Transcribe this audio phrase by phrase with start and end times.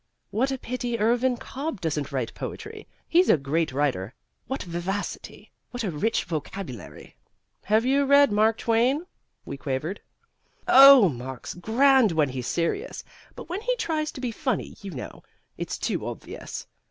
[0.31, 2.87] What a pity Irvin Cobb doesn't write poetry!
[3.07, 4.15] He's a great writer.
[4.47, 7.15] What vivacity, what a rich vocabulary!"
[7.65, 9.05] "Have you read Mark Twain?"
[9.45, 10.01] we quavered.
[10.67, 13.03] "Oh, Mark's grand when he's serious;
[13.35, 15.21] but when he tries to be funny, you know,
[15.55, 16.65] it's too obvious.